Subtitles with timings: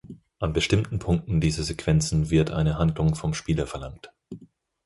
[0.39, 4.11] An bestimmten Punkten dieser Sequenzen wird eine Handlung vom Spieler verlangt.